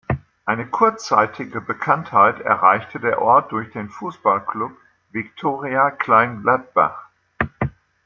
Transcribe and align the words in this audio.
Eine 0.45 0.65
kurzzeitige 0.67 1.61
Bekanntheit 1.61 2.39
erreichte 2.39 2.99
der 2.99 3.21
Ort 3.21 3.51
durch 3.51 3.69
den 3.71 3.87
Fußballklub 3.91 4.75
"Viktoria 5.11 5.91
Kleingladbach". 5.91 7.05